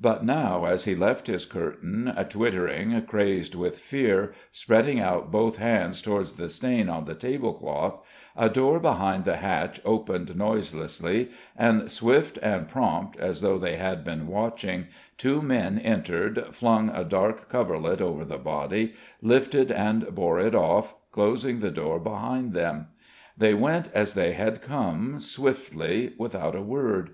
[0.00, 6.02] But now as he left his curtain, twittering, crazed with fear, spreading out both hands
[6.02, 8.04] toward the stain on the tablecloth,
[8.36, 14.02] a door beside the hatch opened noiselessly, and swift and prompt as though they had
[14.02, 20.40] been watching, two men entered, flung a dark coverlet over the body, lifted and bore
[20.40, 22.88] it off, closing the door behind them.
[23.38, 27.10] They went as they had come, swiftly, without a word.